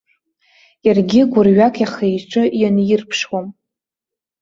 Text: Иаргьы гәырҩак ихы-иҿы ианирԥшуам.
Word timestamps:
Иаргьы 0.85 1.21
гәырҩак 1.31 1.75
ихы-иҿы 1.83 2.43
ианирԥшуам. 2.61 3.47